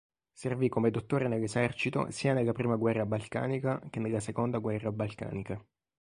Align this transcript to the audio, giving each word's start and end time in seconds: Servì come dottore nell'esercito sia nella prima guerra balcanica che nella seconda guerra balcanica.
Servì 0.33 0.67
come 0.67 0.89
dottore 0.89 1.27
nell'esercito 1.27 2.09
sia 2.09 2.33
nella 2.33 2.53
prima 2.53 2.75
guerra 2.75 3.05
balcanica 3.05 3.79
che 3.91 3.99
nella 3.99 4.19
seconda 4.19 4.57
guerra 4.57 4.91
balcanica. 4.91 5.63